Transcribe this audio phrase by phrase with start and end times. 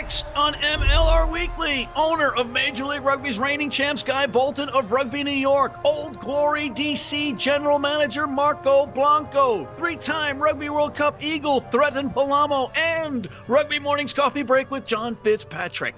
[0.00, 5.24] Next on MLR Weekly, owner of Major League Rugby's reigning champs Guy Bolton of Rugby
[5.24, 11.62] New York, Old Glory DC General Manager Marco Blanco, three time Rugby World Cup Eagle
[11.72, 15.96] Thretton Palamo, and Rugby Morning's Coffee Break with John Fitzpatrick.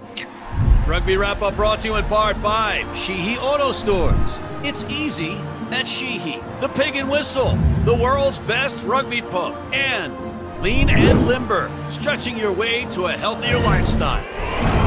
[0.87, 4.39] Rugby Wrap Up brought to you in part by Sheehy Auto Stores.
[4.63, 5.33] It's easy
[5.73, 6.41] at Sheehy.
[6.63, 7.55] The Pig and Whistle,
[7.85, 10.30] the world's best rugby pub, and
[10.61, 14.80] Lean and Limber, stretching your way to a healthier lifestyle.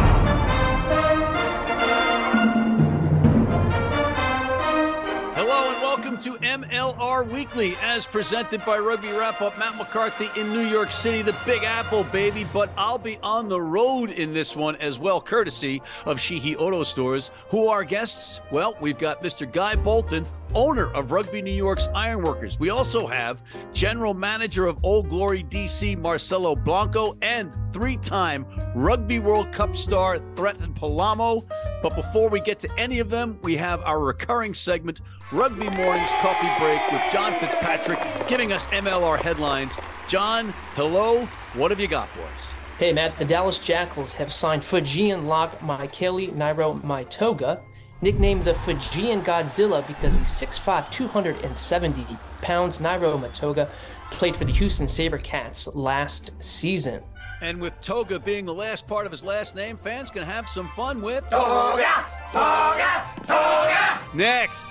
[6.13, 9.57] Welcome to MLR Weekly as presented by Rugby Wrap Up.
[9.57, 12.45] Matt McCarthy in New York City, the Big Apple, baby.
[12.53, 16.83] But I'll be on the road in this one as well, courtesy of Sheehy Auto
[16.83, 17.31] Stores.
[17.49, 18.41] Who are guests?
[18.51, 19.51] Well, we've got Mr.
[19.51, 22.59] Guy Bolton, owner of Rugby New York's Ironworkers.
[22.59, 23.41] We also have
[23.73, 28.45] general manager of Old Glory DC, Marcelo Blanco, and three time
[28.75, 31.43] Rugby World Cup star, Thretton Palamo.
[31.83, 35.01] But before we get to any of them, we have our recurring segment,
[35.33, 39.75] Rugby Mornings Coffee Break with John Fitzpatrick, giving us MLR headlines.
[40.07, 41.27] John, hello.
[41.55, 42.53] What have you got us?
[42.77, 47.59] Hey, Matt, the Dallas Jackals have signed Fijian lock Michaeli Nairo Maitoga,
[48.01, 52.05] nicknamed the Fijian Godzilla because he's 6'5, 270
[52.41, 52.79] pounds.
[52.79, 53.69] Nairo Maitoga
[54.09, 57.03] played for the Houston Sabercats last season.
[57.43, 60.69] And with Toga being the last part of his last name, fans can have some
[60.69, 63.99] fun with Toga, Toga, Toga.
[64.13, 64.65] Next.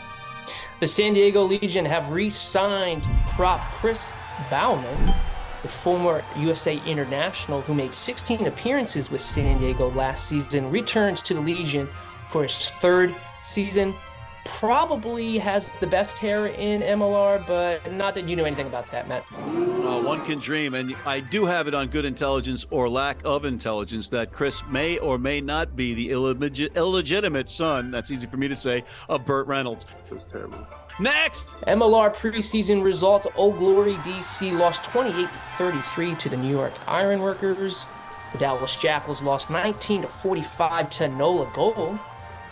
[0.81, 3.03] The San Diego Legion have re signed
[3.35, 4.11] prop Chris
[4.49, 5.15] Baumann,
[5.61, 11.35] the former USA international who made 16 appearances with San Diego last season, returns to
[11.35, 11.87] the Legion
[12.31, 13.95] for his third season.
[14.45, 19.09] Probably has the best hair in MLR, but not that you know anything about that,
[19.09, 19.25] Matt.
[19.33, 23.45] Uh, one can dream, and I do have it on good intelligence or lack of
[23.45, 28.37] intelligence that Chris may or may not be the illegit- illegitimate son, that's easy for
[28.37, 29.87] me to say, of Burt Reynolds.
[30.03, 30.67] This is terrible.
[30.99, 31.49] Next!
[31.67, 37.87] MLR preseason results Old Glory DC lost 28 33 to the New York Ironworkers.
[38.33, 41.99] The Dallas Jackals lost 19 45 to NOLA Gold.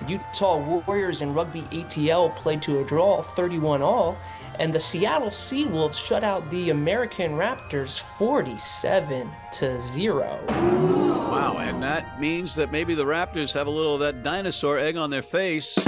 [0.06, 4.16] Utah Warriors and Rugby ATL played to a draw 31 all.
[4.58, 10.44] And the Seattle Seawolves shut out the American Raptors 47 to 0.
[10.48, 14.96] Wow, and that means that maybe the Raptors have a little of that dinosaur egg
[14.96, 15.78] on their face.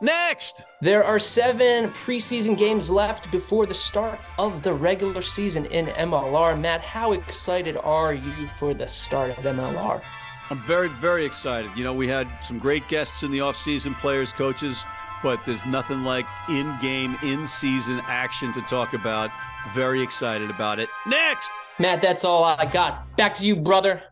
[0.00, 0.66] Next!
[0.82, 6.60] There are seven preseason games left before the start of the regular season in MLR.
[6.60, 10.02] Matt, how excited are you for the start of MLR?
[10.50, 11.70] I'm very, very excited.
[11.74, 14.84] You know, we had some great guests in the offseason, players, coaches,
[15.22, 19.30] but there's nothing like in game, in season action to talk about.
[19.72, 20.88] Very excited about it.
[21.06, 21.50] Next!
[21.78, 23.16] Matt, that's all I got.
[23.16, 24.02] Back to you, brother.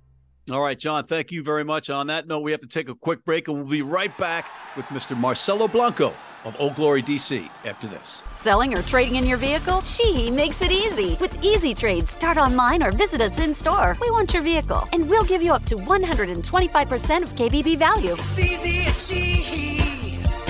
[0.51, 1.91] All right, John, thank you very much.
[1.91, 4.47] On that note, we have to take a quick break and we'll be right back
[4.77, 5.17] with Mr.
[5.17, 6.13] Marcelo Blanco
[6.45, 8.23] of Old Glory DC after this.
[8.35, 9.83] Selling or trading in your vehicle?
[9.83, 11.17] Sheehy makes it easy.
[11.21, 13.97] With Easy Trade, start online or visit us in store.
[14.01, 18.15] We want your vehicle, and we'll give you up to 125% of KBB value.
[18.15, 19.79] It's easy at Sheehy,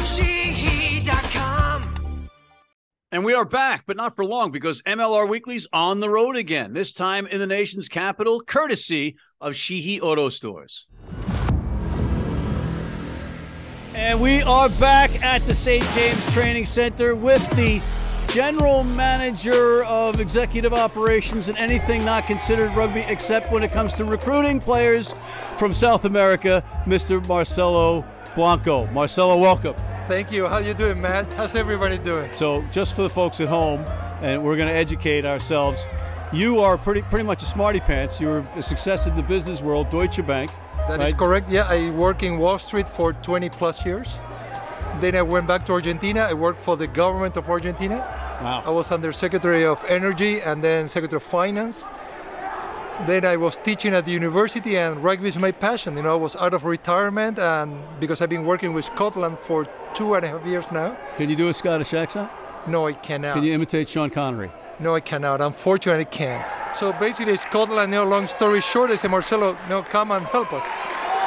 [0.04, 1.82] Sheehy.com.
[3.10, 6.72] And we are back, but not for long because MLR Weekly's on the road again,
[6.72, 10.86] this time in the nation's capital, courtesy of Sheehy Auto Stores.
[13.94, 15.84] And we are back at the St.
[15.90, 17.82] James Training Center with the
[18.32, 24.06] general manager of executive operations and anything not considered rugby except when it comes to
[24.06, 25.14] recruiting players
[25.58, 27.24] from South America, Mr.
[27.26, 28.02] Marcelo
[28.34, 28.86] Blanco.
[28.92, 29.74] Marcelo, welcome.
[30.08, 30.46] Thank you.
[30.46, 31.30] How you doing, man?
[31.32, 32.32] How's everybody doing?
[32.32, 33.84] So, just for the folks at home,
[34.22, 35.86] and we're going to educate ourselves.
[36.32, 38.18] You are pretty pretty much a smarty pants.
[38.18, 40.50] You were a success in the business world, Deutsche Bank.
[40.88, 41.16] That is right?
[41.16, 41.48] correct.
[41.48, 44.18] Yeah, I worked in Wall Street for 20 plus years.
[45.00, 46.20] Then I went back to Argentina.
[46.20, 47.98] I worked for the government of Argentina.
[48.42, 48.62] Wow.
[48.66, 51.86] I was under Secretary of Energy and then Secretary of Finance.
[53.06, 55.96] Then I was teaching at the university, and rugby is my passion.
[55.96, 59.66] You know, I was out of retirement, and because I've been working with Scotland for
[59.94, 60.96] two and a half years now.
[61.16, 62.30] Can you do a Scottish accent?
[62.66, 63.34] No, I cannot.
[63.34, 64.50] Can you imitate Sean Connery?
[64.82, 65.40] No, I cannot.
[65.40, 66.76] Unfortunately, I can't.
[66.76, 67.92] So basically, Scotland.
[67.92, 70.66] You know, long story short, I say, Marcelo, no, come and help us.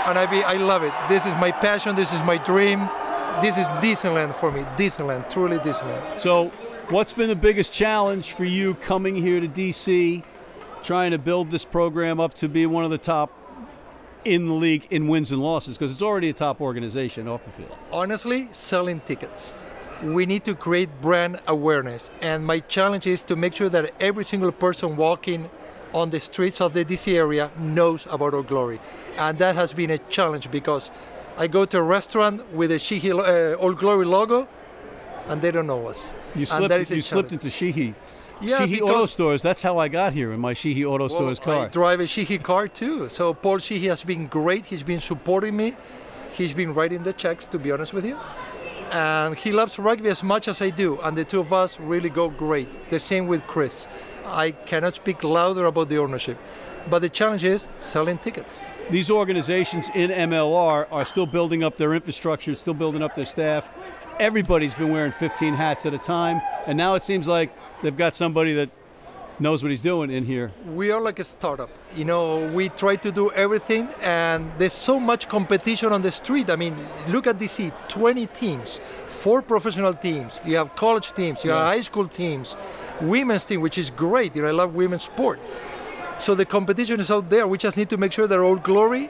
[0.05, 0.91] And I be, I love it.
[1.07, 1.95] This is my passion.
[1.95, 2.89] This is my dream.
[3.41, 4.63] This is Disneyland for me.
[4.75, 6.19] Disneyland, truly Disneyland.
[6.19, 6.49] So,
[6.89, 10.21] what's been the biggest challenge for you coming here to DC,
[10.83, 13.31] trying to build this program up to be one of the top
[14.25, 15.77] in the league in wins and losses?
[15.77, 17.75] Because it's already a top organization off the field.
[17.93, 19.53] Honestly, selling tickets.
[20.03, 24.25] We need to create brand awareness, and my challenge is to make sure that every
[24.25, 25.49] single person walking
[25.93, 28.79] on the streets of the DC area knows about Old Glory,
[29.17, 30.91] and that has been a challenge because
[31.37, 34.47] I go to a restaurant with a Sheehy uh, Old Glory logo,
[35.27, 36.13] and they don't know us.
[36.35, 36.69] You And slipped.
[36.69, 37.95] that is a You slipped into Sheehy.
[38.41, 39.41] Yeah, Sheehy Auto Stores.
[39.41, 41.65] That's how I got here in my Sheehy Auto Stores car.
[41.65, 43.07] I drive a Sheehy car too.
[43.07, 44.65] So Paul Sheehy has been great.
[44.65, 45.75] He's been supporting me.
[46.31, 48.17] He's been writing the checks, to be honest with you.
[48.91, 50.99] And he loves rugby as much as I do.
[51.01, 52.89] And the two of us really go great.
[52.89, 53.87] The same with Chris.
[54.25, 56.37] I cannot speak louder about the ownership.
[56.89, 58.61] But the challenge is selling tickets.
[58.89, 63.69] These organizations in MLR are still building up their infrastructure, still building up their staff.
[64.19, 67.51] Everybody's been wearing 15 hats at a time, and now it seems like
[67.81, 68.69] they've got somebody that
[69.39, 70.51] knows what he's doing in here.
[70.73, 71.69] we are like a startup.
[71.95, 76.49] You know, we try to do everything, and there's so much competition on the street.
[76.49, 76.75] I mean,
[77.09, 80.39] look at DC 20 teams, four professional teams.
[80.45, 82.55] You have college teams, you have high school teams,
[83.01, 84.35] women's team, which is great.
[84.35, 85.39] You know, I love women's sport.
[86.17, 87.45] So the competition is out there.
[87.47, 89.09] We just need to make sure they're all glory,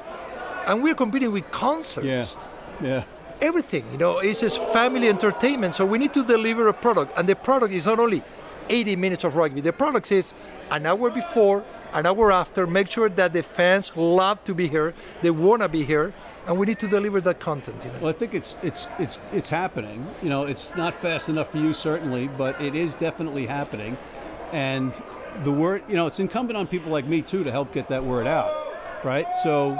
[0.66, 2.36] and we're competing with concerts
[2.82, 3.04] Yeah, yeah.
[3.42, 3.86] everything.
[3.92, 5.76] You know, it's just family entertainment.
[5.76, 8.24] So we need to deliver a product, and the product is not only
[8.70, 9.62] 80 minutes of rugby.
[9.62, 10.34] The product is
[10.72, 11.64] an hour before,
[11.94, 12.68] an hour after.
[12.68, 16.14] Make sure that the fans love to be here, they want to be here,
[16.48, 17.84] and we need to deliver that content.
[17.86, 18.00] You know?
[18.00, 20.06] Well, I think it's it's it's it's happening.
[20.22, 23.98] You know, it's not fast enough for you certainly, but it is definitely happening.
[24.52, 25.00] And
[25.44, 28.04] the word, you know, it's incumbent on people like me too to help get that
[28.04, 28.54] word out,
[29.04, 29.28] right?
[29.44, 29.80] So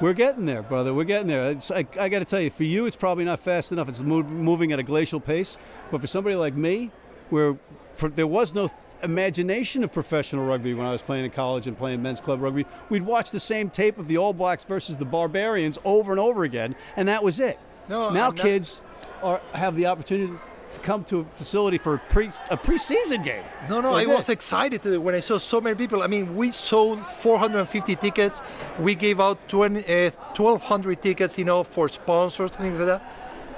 [0.00, 0.92] we're getting there, brother.
[0.92, 1.50] We're getting there.
[1.50, 3.88] It's, I, I got to tell you, for you, it's probably not fast enough.
[3.88, 5.56] It's move, moving at a glacial pace.
[5.90, 6.90] But for somebody like me,
[7.30, 7.56] where
[7.96, 11.66] for, there was no th- imagination of professional rugby when I was playing in college
[11.66, 14.96] and playing men's club rugby, we'd watch the same tape of the All Blacks versus
[14.96, 17.58] the Barbarians over and over again, and that was it.
[17.88, 18.80] No, now that- kids
[19.22, 20.32] are have the opportunity
[20.72, 23.44] to come to a facility for a pre a preseason game.
[23.68, 26.02] No, no, Like I was excited when I saw so many people.
[26.02, 28.42] I mean, we sold 450 tickets.
[28.80, 33.02] We gave out 20, uh, 1,200 tickets, you know, for sponsors, and things like that.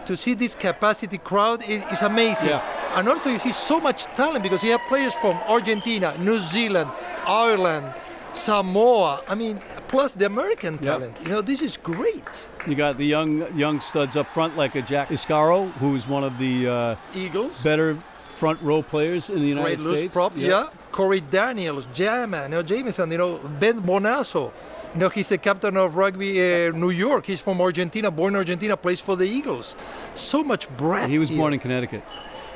[0.08, 2.48] To see this capacity crowd is, is amazing.
[2.48, 2.96] Yeah.
[2.96, 6.90] And also, you see so much talent because you have players from Argentina, New Zealand,
[7.26, 7.92] Ireland,
[8.32, 9.22] Samoa.
[9.28, 11.20] I mean, plus the American talent.
[11.22, 12.48] You know, this is great.
[12.66, 16.38] You got the young young studs up front like a Jack Iscaro, who's one of
[16.38, 17.60] the uh, Eagles.
[17.62, 17.94] better
[18.38, 20.14] front row players in the United Great loose States.
[20.14, 20.68] prop, yeah.
[20.90, 24.52] Corey Daniels, Jama, you know, Jameson, you know, Ben Bonasso.
[24.94, 27.26] Know, he's the captain of rugby uh, New York.
[27.26, 29.76] He's from Argentina, born in Argentina, plays for the Eagles.
[30.14, 31.08] So much breath.
[31.10, 31.60] He was born in.
[31.60, 32.02] Connecticut.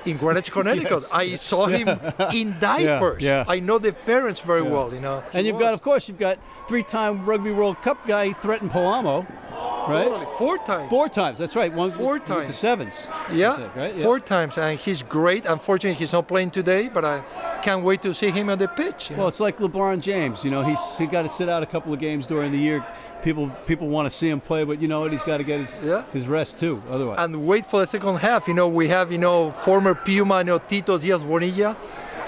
[0.06, 0.90] in Greenwich, Connecticut.
[1.02, 1.12] Yes.
[1.12, 1.88] I saw him
[2.34, 3.22] in diapers.
[3.22, 3.44] yeah.
[3.46, 5.22] I know the parents very well, you know.
[5.34, 6.38] And you've got, of course, you've got
[6.68, 9.26] three-time Rugby World Cup guy Thretton Palamo,
[9.88, 10.04] right?
[10.08, 10.26] Totally.
[10.38, 10.90] Four times.
[10.90, 11.38] Four times.
[11.38, 11.72] That's right.
[11.72, 13.06] One Four with the sevens.
[13.32, 13.94] Yeah, it, right?
[13.96, 14.02] Yeah.
[14.02, 15.46] four times, and he's great.
[15.46, 17.22] Unfortunately, he's not playing today, but I
[17.62, 19.10] can't wait to see him on the pitch.
[19.10, 19.20] you know.
[19.20, 20.44] Well, it's like LeBron James.
[20.44, 22.84] You know, he's he got to sit out a couple of games during the year.
[23.22, 25.12] People people want to see him play, but you know what?
[25.12, 26.04] He's got to get his Yeah.
[26.12, 26.82] his rest too.
[26.90, 28.48] Otherwise, and wait for the second half.
[28.48, 31.76] You know, we have you know former Puma, you know Tito Diaz Bonilla.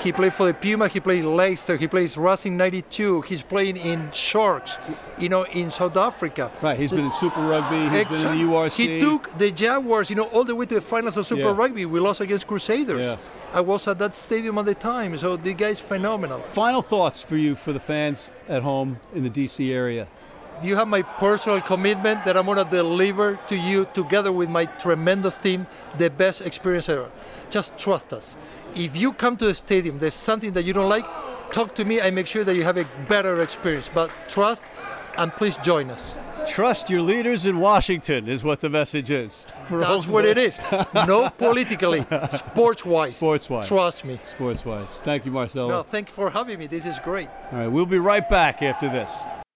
[0.05, 0.87] He played for the Puma.
[0.89, 1.77] He played Leicester.
[1.77, 3.23] He plays Racing '92.
[3.23, 4.79] He's playing in Sharks.
[5.19, 6.53] You know, in South Africa.
[6.63, 6.79] right?
[6.79, 7.89] He's been in Super Rugby.
[7.89, 8.73] He's been in the URC.
[8.77, 11.57] He took the Jaguars, you know, all the way to the finals of Super Yeah.
[11.57, 11.87] Rugby.
[11.87, 13.07] We lost against Crusaders.
[13.07, 13.17] Yeah.
[13.53, 16.41] I was at that stadium at the time, so the guy's phenomenal.
[16.53, 20.07] Final thoughts for you for the fans at home in the DC area.
[20.63, 24.67] You have my personal commitment that I'm going to deliver to you, together with my
[24.67, 25.67] tremendous team,
[25.99, 27.11] the best experience ever.
[27.51, 28.37] Just trust us.
[28.75, 31.07] If you come to the stadium, there's something that you don't like,
[31.51, 32.01] talk to me.
[32.01, 33.91] I make sure that you have a better experience.
[33.93, 34.65] But trust,
[35.19, 36.19] and please join us.
[36.47, 39.47] Trust your leaders in Washington is what the message is.
[39.71, 40.61] That's what it is.
[40.95, 43.17] No politically, sports wise.
[43.17, 43.69] Sports-wise.
[43.69, 44.19] Trust me.
[44.25, 45.01] Sports wise.
[45.01, 45.69] Thank you, Marcelo.
[45.69, 46.67] No, thank you for having me.
[46.67, 47.29] This is great.
[47.53, 49.23] All right, we'll be right back after this.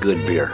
[0.00, 0.52] Good beer.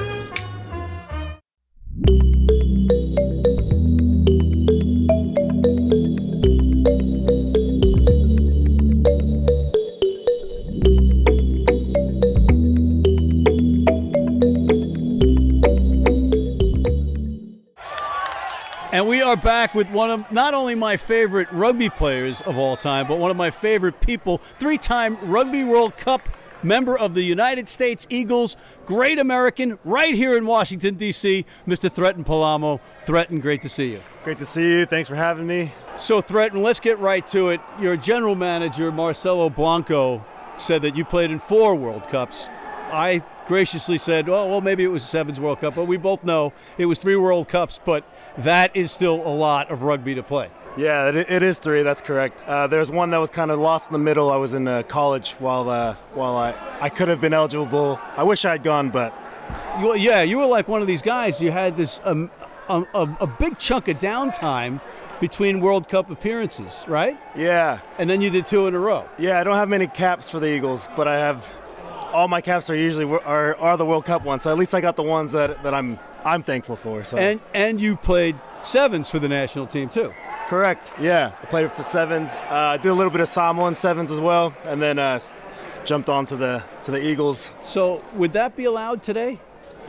[18.93, 22.77] And we are back with one of not only my favorite rugby players of all
[22.77, 26.29] time, but one of my favorite people, three time Rugby World Cup
[26.63, 31.91] member of the United States Eagles, great American, right here in Washington, D.C., Mr.
[31.91, 32.81] Thretton Palamo.
[33.07, 34.03] Thretton, great to see you.
[34.25, 34.87] Great to see you.
[34.87, 35.73] Thanks for having me.
[35.97, 37.61] So, Thretton, let's get right to it.
[37.81, 40.25] Your general manager, Marcelo Blanco,
[40.57, 42.49] said that you played in four World Cups.
[42.93, 46.53] I graciously said, well, well, maybe it was Sevens World Cup, but we both know
[46.79, 48.05] it was three World Cups, but
[48.39, 50.49] that is still a lot of rugby to play.
[50.77, 51.83] Yeah, it, it is three.
[51.83, 52.41] That's correct.
[52.47, 54.31] Uh, there's one that was kind of lost in the middle.
[54.31, 58.01] I was in uh, college while uh, while I, I could have been eligible.
[58.17, 59.13] I wish I had gone, but
[59.81, 61.43] You, yeah, you were like one of these guys.
[61.43, 62.31] You had this um,
[62.71, 64.81] a, a, a big chunk of downtime
[65.21, 67.19] between World Cup appearances, right?
[67.37, 69.07] yeah, And then you did two in a row.
[69.19, 69.39] yeah.
[69.41, 71.53] I don't have many caps for the Eagles, but I have
[72.13, 74.43] all my caps are usually are, are the World Cup ones.
[74.43, 77.05] So at least I got the ones that, that I'm I'm thankful for.
[77.05, 80.13] So And and you played sevens for the national team too.
[80.49, 80.93] correct.
[81.01, 82.31] Yeah, I played with the sevens.
[82.51, 85.19] Uh, I did a little bit of Samoan sevens as well, and then uh,
[85.85, 87.53] jumped on to the to the Eagles.
[87.63, 89.41] So would that be allowed today?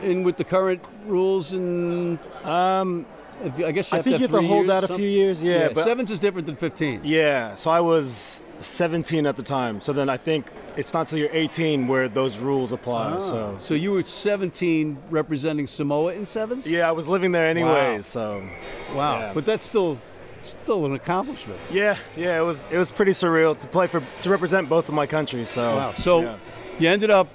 [0.02, 3.06] In with the current rules and Um,
[3.44, 5.42] if I guess you I think you have to hold out a few years.
[5.42, 7.00] Yeah, but sevens is different than 15.
[7.04, 9.80] Yeah, so I was 17 at the time.
[9.80, 13.18] So then I think it's not till you're 18 where those rules apply.
[13.20, 16.66] So So you were 17 representing Samoa in sevens?
[16.66, 17.96] yeah, I was living there anyways.
[17.96, 18.00] Wow.
[18.00, 18.48] So
[18.94, 19.18] Wow.
[19.18, 19.32] Yeah.
[19.34, 19.98] But that's still
[20.42, 21.58] still an accomplishment.
[21.70, 24.94] yeah, yeah, it was it was pretty surreal to play for to represent both of
[24.94, 25.48] my countries.
[25.50, 25.94] So Wow.
[25.96, 26.36] So yeah.
[26.78, 27.28] you ended up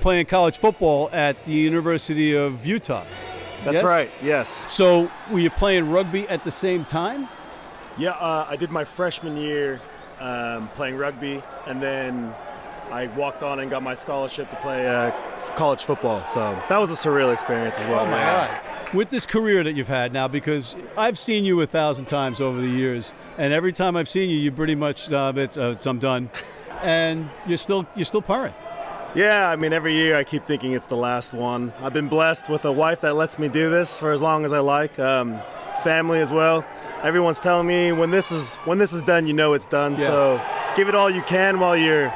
[0.00, 3.04] playing college football at the University of Utah.
[3.64, 3.84] that's yes?
[3.84, 4.10] right.
[4.22, 4.72] Yes.
[4.72, 7.28] So were you playing rugby at the same time?
[7.96, 9.80] Yeah, uh, I did my freshman year
[10.24, 12.34] um, playing rugby, and then
[12.90, 15.10] I walked on and got my scholarship to play uh,
[15.54, 16.24] college football.
[16.26, 18.00] So that was a surreal experience as well.
[18.00, 18.48] Oh my yeah.
[18.48, 18.94] God.
[18.94, 22.60] With this career that you've had now, because I've seen you a thousand times over
[22.60, 25.86] the years, and every time I've seen you, you pretty much uh, it's, uh, it's
[25.86, 26.30] I'm done,
[26.82, 28.54] and you're still you're still purring.
[29.14, 31.72] Yeah, I mean, every year I keep thinking it's the last one.
[31.80, 34.52] I've been blessed with a wife that lets me do this for as long as
[34.52, 34.98] I like.
[34.98, 35.40] Um,
[35.84, 36.64] family as well.
[37.04, 39.92] Everyone's telling me when this is when this is done, you know it's done.
[39.92, 40.06] Yeah.
[40.06, 42.12] So give it all you can while you're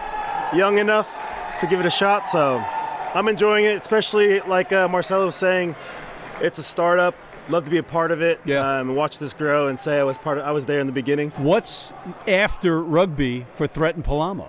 [0.55, 1.15] young enough
[1.61, 2.27] to give it a shot.
[2.27, 2.65] So
[3.15, 5.77] I'm enjoying it, especially like uh, Marcelo was saying,
[6.41, 7.15] it's a startup.
[7.51, 8.41] Love to be a part of it.
[8.45, 8.61] Yeah.
[8.61, 10.45] Um, and watch this grow and say I was part of.
[10.45, 11.39] I was there in the beginnings.
[11.39, 11.93] What's
[12.27, 14.49] after rugby for Thretton Palamo?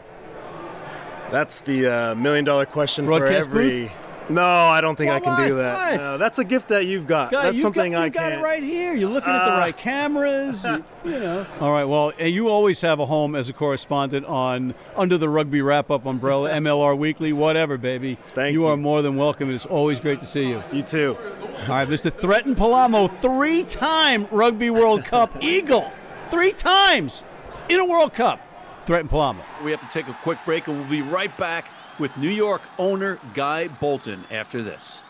[1.32, 3.92] That's the uh, million dollar question Broadcast for every.
[4.30, 5.92] No, I don't think I Why can do that.
[5.94, 6.02] What?
[6.02, 7.32] No, that's a gift that you've got.
[7.32, 8.34] Guy, that's you something got, I got can't.
[8.36, 8.94] it right here.
[8.94, 9.60] You're looking at the Ah.
[9.60, 10.64] right cameras.
[10.64, 11.48] you, you know.
[11.60, 11.86] All right.
[11.86, 16.06] Well, you always have a home as a correspondent on under the rugby wrap up
[16.06, 18.18] umbrella, MLR Weekly, whatever, baby.
[18.28, 18.62] Thank you.
[18.62, 18.68] you.
[18.68, 19.50] are more than welcome.
[19.54, 20.64] It's always great to see you.
[20.72, 21.18] You too.
[21.64, 22.14] All right, Mr.
[22.14, 25.92] Thretton Palamo, three-time Rugby World Cup Eagle,
[26.30, 27.24] three times
[27.68, 28.40] in a World Cup.
[28.86, 29.42] Thretton Palamo.
[29.64, 31.66] We have to take a quick break, and we'll be right back
[32.00, 35.02] with New York owner Guy Bolton after this.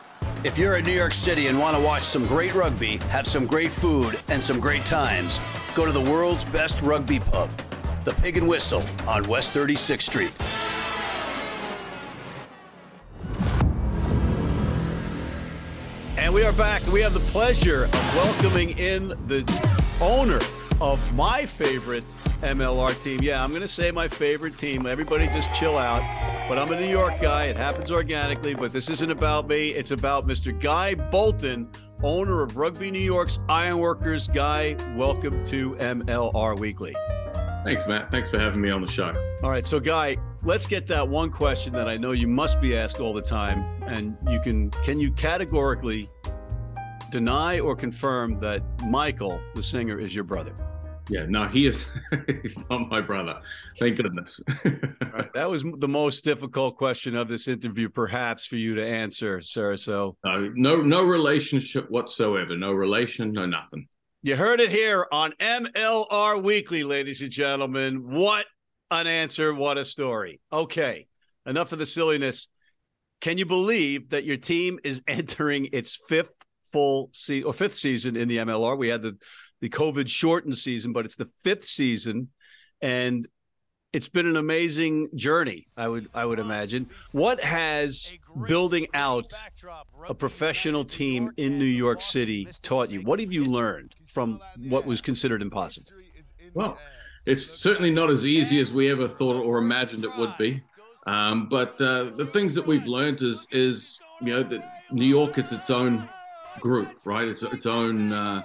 [0.43, 3.46] If you're in New York City and want to watch some great rugby, have some
[3.46, 5.39] great food, and some great times,
[5.75, 7.50] go to the world's best rugby pub,
[8.03, 10.31] the Pig and Whistle on West 36th Street.
[16.17, 16.86] And we are back.
[16.88, 19.41] We have the pleasure of welcoming in the
[20.01, 20.39] owner
[20.82, 22.06] of my favorite
[22.41, 23.20] MLR team.
[23.22, 24.86] Yeah, I'm going to say my favorite team.
[24.86, 26.01] Everybody just chill out.
[26.48, 27.46] But I'm a New York guy.
[27.46, 29.70] It happens organically, but this isn't about me.
[29.70, 30.58] It's about Mr.
[30.58, 31.70] Guy Bolton,
[32.01, 34.27] owner of Rugby New York's Ironworkers.
[34.29, 36.96] Guy, welcome to MLR Weekly.
[37.65, 38.10] Thanks, Matt.
[38.10, 39.13] Thanks for having me on the show.
[39.44, 42.75] All right, so Guy, let's get that one question that I know you must be
[42.75, 46.10] asked all the time, and you can can you categorically
[47.10, 50.54] deny or confirm that Michael, the singer, is your brother?
[51.10, 51.86] Yeah, no, he is.
[52.44, 53.42] he's not my brother.
[53.80, 54.39] Thank goodness.
[55.34, 59.75] That was the most difficult question of this interview, perhaps, for you to answer, sir.
[59.75, 62.56] So no, no, no relationship whatsoever.
[62.56, 63.32] No relation.
[63.34, 63.88] No nothing.
[64.22, 68.12] you heard it here on MLR Weekly, ladies and gentlemen.
[68.12, 68.46] What
[68.92, 69.54] an answer!
[69.54, 70.39] What a story.
[70.54, 71.08] Okay,
[71.46, 72.48] enough of the silliness.
[73.20, 76.32] Can you believe that your team is entering its fifth
[76.72, 78.78] full season or fifth season in the MLR?
[78.78, 79.18] We had the
[79.62, 82.30] the COVID shortened season, but it's the fifth season,
[82.82, 83.28] and
[83.92, 85.68] it's been an amazing journey.
[85.76, 86.90] I would I would imagine.
[87.12, 88.14] What has
[88.48, 89.34] building out
[90.08, 93.02] a professional team in New York City taught you?
[93.02, 95.92] What have you learned from what was considered impossible?
[96.54, 96.78] Well,
[97.26, 100.64] it's certainly not as easy as we ever thought or imagined it would be.
[101.06, 105.38] Um, but uh, the things that we've learned is, is you know, that New York
[105.38, 106.08] is its own
[106.60, 107.28] group, right?
[107.28, 108.44] It's its own uh,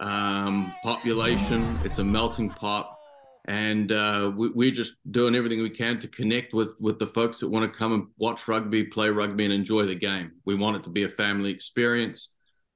[0.00, 1.78] um, population.
[1.84, 2.96] It's a melting pot,
[3.46, 7.38] and uh, we, are just doing everything we can to connect with with the folks
[7.40, 10.32] that want to come and watch rugby, play rugby, and enjoy the game.
[10.44, 12.30] We want it to be a family experience,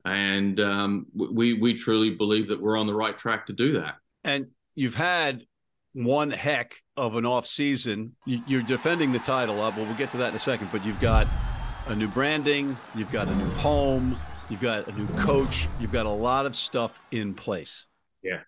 [0.05, 3.97] and um, we we truly believe that we're on the right track to do that.
[4.25, 5.45] And you've had
[5.93, 8.15] one heck of an off season.
[8.27, 9.63] You're defending the title.
[9.63, 10.69] Uh, well, we'll get to that in a second.
[10.71, 11.27] But you've got
[11.87, 16.07] a new branding, you've got a new home, you've got a new coach, you've got
[16.07, 17.87] a lot of stuff in place.
[18.23, 18.41] Yeah.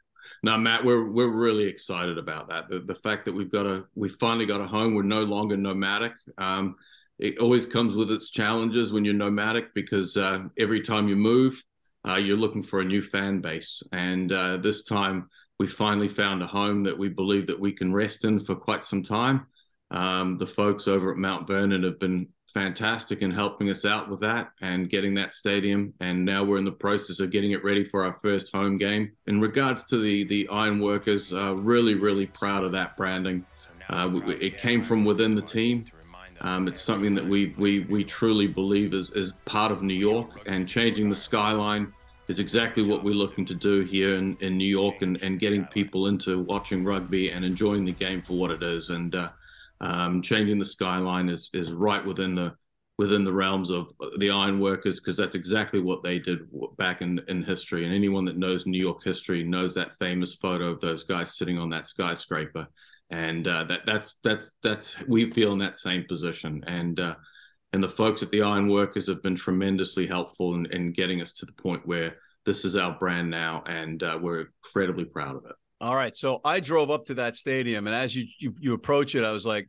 [0.43, 2.69] Now, Matt, we're we're really excited about that.
[2.69, 4.95] The, the fact that we've got a we finally got a home.
[4.95, 6.13] We're no longer nomadic.
[6.37, 6.77] Um,
[7.19, 11.63] it always comes with its challenges when you're nomadic because uh, every time you move,
[12.07, 13.83] uh, you're looking for a new fan base.
[13.93, 15.29] And uh, this time,
[15.59, 18.85] we finally found a home that we believe that we can rest in for quite
[18.85, 19.47] some time.
[19.91, 24.21] Um, the folks over at Mount Vernon have been fantastic in helping us out with
[24.21, 25.93] that and getting that stadium.
[26.01, 29.13] And now we're in the process of getting it ready for our first home game.
[29.27, 33.45] In regards to the the Ironworkers, uh, really, really proud of that branding.
[33.91, 35.87] Uh, it came from within the team.
[36.41, 40.43] Um, it's something that we we we truly believe is, is part of New York
[40.47, 41.93] and changing the skyline
[42.29, 45.65] is exactly what we're looking to do here in, in New York and, and getting
[45.65, 48.91] people into watching rugby and enjoying the game for what it is.
[48.91, 49.31] And uh,
[49.81, 52.55] um, changing the skyline is is right within the
[52.99, 56.41] within the realms of the iron workers because that's exactly what they did
[56.79, 57.85] back in, in history.
[57.85, 61.59] And anyone that knows New York history knows that famous photo of those guys sitting
[61.59, 62.67] on that skyscraper.
[63.11, 66.63] And uh, that that's that's that's we feel in that same position.
[66.67, 67.15] And uh,
[67.73, 71.33] and the folks at the Iron Workers have been tremendously helpful in, in getting us
[71.35, 75.45] to the point where this is our brand now, and uh, we're incredibly proud of
[75.45, 75.57] it.
[75.81, 79.15] All right, so I drove up to that stadium, and as you, you you approach
[79.15, 79.69] it, I was like,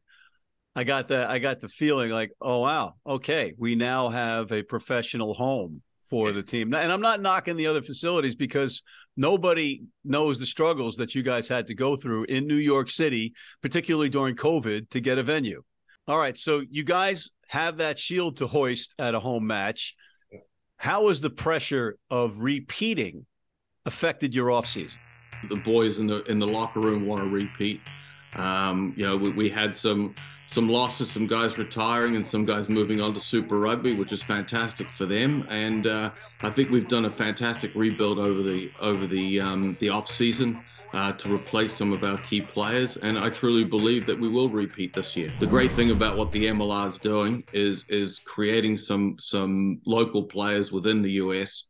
[0.75, 4.63] I got the I got the feeling like, oh wow, okay, we now have a
[4.63, 6.43] professional home for yes.
[6.43, 6.73] the team.
[6.73, 8.81] And I'm not knocking the other facilities because
[9.15, 13.33] nobody knows the struggles that you guys had to go through in New York City,
[13.61, 15.61] particularly during COVID, to get a venue.
[16.07, 19.95] All right, so you guys have that shield to hoist at a home match.
[20.77, 23.25] How has the pressure of repeating
[23.85, 24.97] affected your offseason?
[25.47, 27.81] The boys in the in the locker room want to repeat.
[28.35, 30.15] Um, you know, we, we had some
[30.47, 34.23] some losses, some guys retiring, and some guys moving on to Super Rugby, which is
[34.23, 35.45] fantastic for them.
[35.47, 36.09] And uh,
[36.41, 40.59] I think we've done a fantastic rebuild over the over the um, the off season
[40.93, 42.97] uh, to replace some of our key players.
[42.97, 45.31] And I truly believe that we will repeat this year.
[45.39, 50.23] The great thing about what the MLR is doing is is creating some some local
[50.23, 51.65] players within the US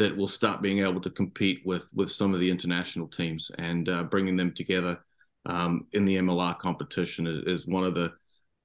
[0.00, 3.88] that will start being able to compete with with some of the international teams and
[3.90, 4.98] uh, bringing them together
[5.44, 8.10] um, in the MLR competition is, is, one of the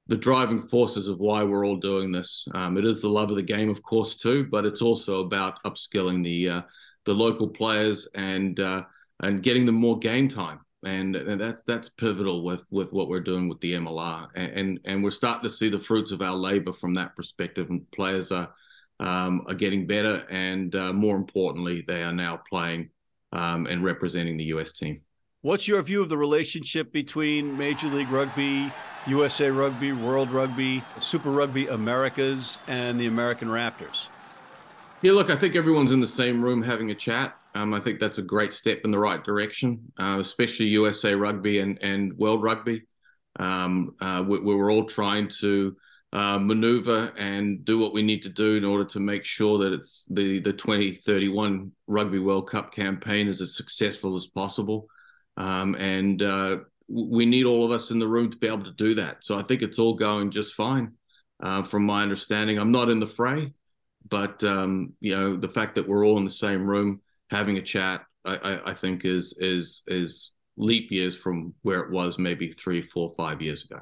[0.07, 2.47] the driving forces of why we're all doing this.
[2.53, 5.61] Um, it is the love of the game, of course, too, but it's also about
[5.63, 6.61] upskilling the uh,
[7.03, 8.83] the local players and uh,
[9.21, 10.61] and getting them more game time.
[10.85, 14.79] And, and that's that's pivotal with with what we're doing with the MLR, and, and,
[14.85, 17.69] and we're starting to see the fruits of our labor from that perspective.
[17.69, 18.53] And players are
[18.99, 22.89] um, are getting better, and uh, more importantly, they are now playing
[23.31, 24.71] um, and representing the U.S.
[24.71, 25.01] team.
[25.41, 28.71] What's your view of the relationship between Major League Rugby,
[29.05, 34.07] USA Rugby, World Rugby, Super Rugby Americas, and the American Raptors?
[35.01, 37.37] Yeah, look, I think everyone's in the same room having a chat.
[37.53, 41.59] Um, I think that's a great step in the right direction, uh, especially USA Rugby
[41.59, 42.83] and, and World Rugby.
[43.37, 45.75] Um, uh, we, we, were all trying to
[46.15, 49.73] uh, maneuver and do what we need to do in order to make sure that
[49.73, 54.87] it's the, the 2031 Rugby World Cup campaign is as successful as possible.
[55.35, 58.71] Um, and uh, we need all of us in the room to be able to
[58.71, 59.25] do that.
[59.25, 60.93] So I think it's all going just fine,
[61.43, 62.59] uh, from my understanding.
[62.59, 63.51] I'm not in the fray,
[64.07, 67.61] but um, you know the fact that we're all in the same room having a
[67.61, 72.51] chat, I, I, I think is is is leap years from where it was maybe
[72.51, 73.81] three, four, five years ago.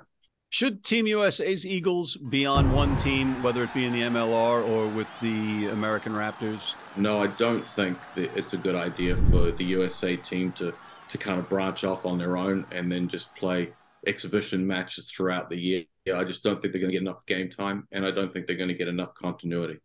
[0.54, 4.88] Should Team USA's Eagles be on one team, whether it be in the MLR or
[4.89, 6.76] with the American Raptors?
[6.96, 10.72] No, I don't think it's a good idea for the USA team to
[11.10, 13.74] to kind of branch off on their own and then just play
[14.06, 15.86] exhibition matches throughout the year.
[16.16, 18.46] I just don't think they're going to get enough game time, and I don't think
[18.46, 19.80] they're going to get enough continuity.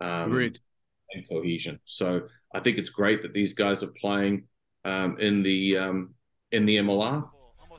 [0.00, 0.58] Um, Agreed.
[1.12, 1.80] And cohesion.
[1.84, 4.44] So I think it's great that these guys are playing
[4.86, 6.14] um, in the um,
[6.50, 7.28] in the MLR,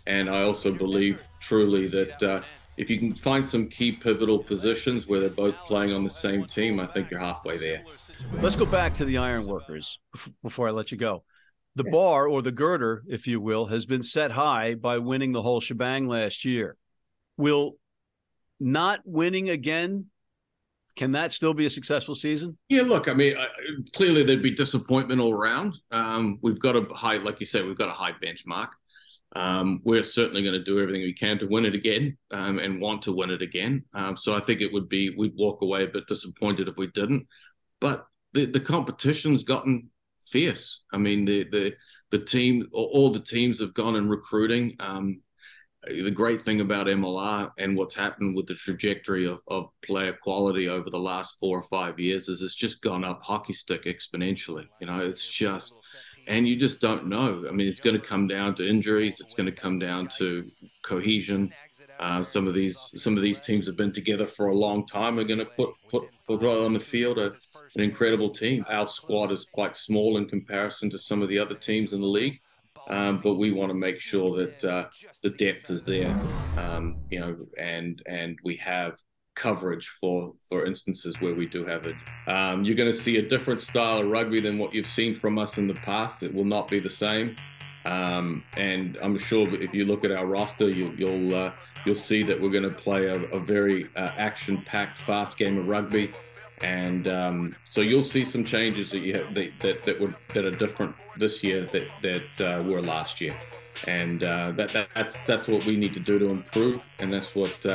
[0.08, 2.42] and I also believe truly that uh,
[2.78, 6.46] if you can find some key pivotal positions where they're both playing on the same
[6.46, 7.84] team, I think you're halfway there.
[8.42, 10.00] Let's go back to the Ironworkers
[10.44, 11.24] before I let you go.
[11.76, 15.42] The bar or the girder, if you will, has been set high by winning the
[15.42, 16.78] whole shebang last year.
[17.38, 17.78] Will
[18.60, 20.06] not winning again
[20.96, 22.58] Can that still be a successful season?
[22.70, 23.48] Yeah, look, I mean, uh,
[23.94, 25.76] clearly there'd be disappointment all around.
[25.92, 28.70] Um, we've got a high, like you said, we've got a high benchmark.
[29.36, 32.80] Um, we're certainly going to do everything we can to win it again um, and
[32.80, 33.84] want to win it again.
[33.94, 36.88] Um, so I think it would be we'd walk away a bit disappointed if we
[36.88, 37.28] didn't.
[37.82, 39.90] But the the competition's gotten
[40.26, 40.84] fierce.
[40.94, 41.76] I mean, the the
[42.12, 44.76] the team, all the teams have gone in recruiting.
[44.80, 45.22] Um,
[45.88, 50.68] the great thing about MLR and what's happened with the trajectory of, of player quality
[50.68, 54.66] over the last four or five years is it's just gone up hockey stick exponentially.
[54.80, 55.76] You know, it's just,
[56.28, 57.46] and you just don't know.
[57.48, 59.20] I mean, it's going to come down to injuries.
[59.20, 60.50] It's going to come down to
[60.82, 61.52] cohesion.
[62.00, 65.16] Uh, some of these some of these teams have been together for a long time.
[65.16, 67.34] We're going to put put put on the field a,
[67.76, 68.64] an incredible team.
[68.70, 72.08] Our squad is quite small in comparison to some of the other teams in the
[72.08, 72.40] league.
[72.88, 74.86] Um, but we want to make sure that uh,
[75.24, 76.16] the depth is there,
[76.58, 78.96] um, you know, and and we have
[79.36, 81.96] coverage for for instances where we do have it.
[82.28, 85.38] Um, you're going to see a different style of rugby than what you've seen from
[85.38, 86.24] us in the past.
[86.24, 87.36] It will not be the same,
[87.86, 91.52] um, and I'm sure if you look at our roster, you, you'll uh,
[91.86, 95.68] you'll see that we're going to play a, a very uh, action-packed, fast game of
[95.68, 96.12] rugby
[96.62, 100.46] and um, so you'll see some changes that you have, that, that, that were that
[100.46, 103.36] are different this year that that uh, were last year,
[103.86, 107.36] and uh, that, that, that's that's what we need to do to improve, and that's
[107.36, 107.66] what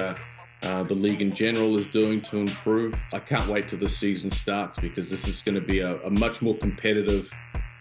[0.63, 2.95] uh, the league in general is doing to improve.
[3.13, 6.11] I can't wait till the season starts because this is going to be a, a,
[6.11, 7.33] much more competitive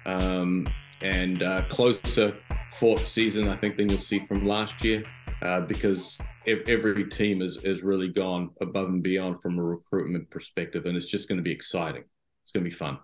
[0.06, 0.68] um,
[1.02, 2.38] and uh, closer
[2.72, 5.04] fought season, I think, than you'll see from last year,
[5.42, 10.86] uh, because every team has, has really gone above and beyond from a recruitment perspective,
[10.86, 12.04] and it's just going to be exciting.
[12.44, 13.00] It's going to be fun.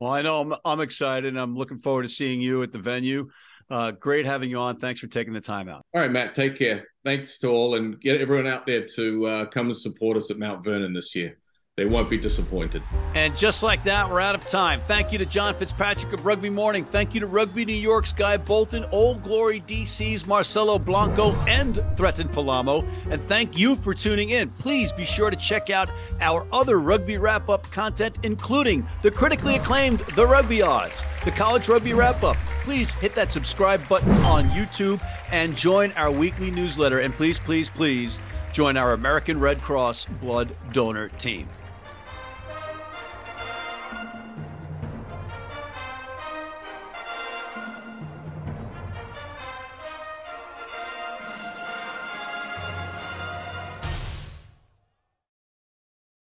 [0.00, 1.36] Well, I know I'm, I'm excited.
[1.36, 3.28] I'm looking forward to seeing you at the venue.
[3.70, 4.76] Uh, great having you on.
[4.78, 5.84] Thanks for taking the time out.
[5.94, 6.34] All right, Matt.
[6.34, 6.82] Take care.
[7.04, 10.38] Thanks to all, and get everyone out there to uh, come and support us at
[10.38, 11.38] Mount Vernon this year.
[11.80, 12.82] They won't be disappointed.
[13.14, 14.82] And just like that, we're out of time.
[14.82, 16.84] Thank you to John Fitzpatrick of Rugby Morning.
[16.84, 22.28] Thank you to Rugby New York's Guy Bolton, Old Glory DC's Marcelo Blanco, and Thretton
[22.28, 22.86] Palamo.
[23.10, 24.50] And thank you for tuning in.
[24.50, 25.88] Please be sure to check out
[26.20, 31.66] our other rugby wrap up content, including the critically acclaimed The Rugby Odds, the College
[31.66, 32.36] Rugby Wrap Up.
[32.62, 35.00] Please hit that subscribe button on YouTube
[35.32, 36.98] and join our weekly newsletter.
[36.98, 38.18] And please, please, please
[38.52, 41.48] join our American Red Cross blood donor team.